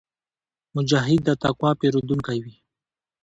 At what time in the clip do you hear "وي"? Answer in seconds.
2.43-2.55